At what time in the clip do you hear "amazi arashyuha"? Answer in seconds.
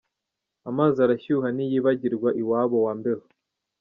0.69-1.47